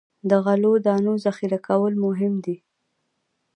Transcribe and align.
د 0.29 0.31
غلو 0.45 0.73
دانو 0.85 1.13
ذخیره 1.25 1.59
کول 1.67 1.93
مهم 2.05 2.33
دي. 2.45 2.55